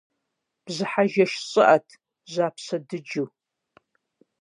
[0.63, 1.87] Бжьыхьэ жэщ щӀыӀэт,
[2.31, 3.27] жьапщэ дыджу.